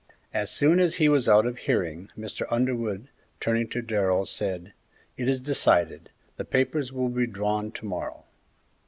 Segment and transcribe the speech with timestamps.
[0.33, 2.47] As soon as he was out of hearing Mr.
[2.49, 3.09] Underwood,
[3.39, 4.73] turning to Darrell, said,
[5.15, 8.25] "It is decided; the papers will be drawn to morrow."